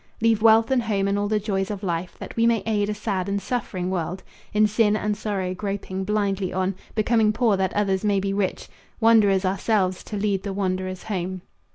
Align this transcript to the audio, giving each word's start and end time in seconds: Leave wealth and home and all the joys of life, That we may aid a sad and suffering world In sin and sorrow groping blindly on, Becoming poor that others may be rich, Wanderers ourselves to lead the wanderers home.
Leave 0.19 0.41
wealth 0.41 0.71
and 0.71 0.81
home 0.81 1.07
and 1.07 1.19
all 1.19 1.27
the 1.27 1.39
joys 1.39 1.69
of 1.69 1.83
life, 1.83 2.17
That 2.17 2.35
we 2.35 2.47
may 2.47 2.63
aid 2.65 2.89
a 2.89 2.93
sad 2.95 3.29
and 3.29 3.39
suffering 3.39 3.91
world 3.91 4.23
In 4.51 4.65
sin 4.65 4.95
and 4.95 5.15
sorrow 5.15 5.53
groping 5.53 6.05
blindly 6.05 6.51
on, 6.51 6.73
Becoming 6.95 7.31
poor 7.31 7.55
that 7.55 7.71
others 7.75 8.03
may 8.03 8.19
be 8.19 8.33
rich, 8.33 8.67
Wanderers 8.99 9.45
ourselves 9.45 10.03
to 10.05 10.17
lead 10.17 10.41
the 10.41 10.53
wanderers 10.53 11.03
home. 11.03 11.43